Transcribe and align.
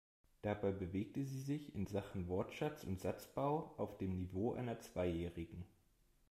Dabei 0.41 0.71
bewegte 0.71 1.23
sie 1.23 1.41
sich 1.41 1.75
in 1.75 1.85
Sachen 1.85 2.27
Wortschatz 2.27 2.83
und 2.83 2.99
Satzbau 2.99 3.75
auf 3.77 3.99
dem 3.99 4.15
Niveau 4.17 4.53
einer 4.55 4.79
Zweijährigen. 4.79 5.63